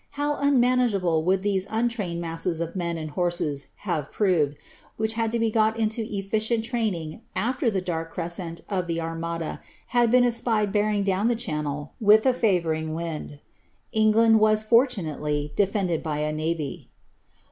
[0.17, 4.57] how unmanageable would these untrained masses of men and JuTse' have proved,
[4.97, 9.61] which had lo be got into efficient training afirr the dark orescenl of the Armada
[9.89, 13.37] had been espied bearing down llie Channel,» i;h a favouring wind!
[13.91, 16.89] England was fortimately defended by a navy.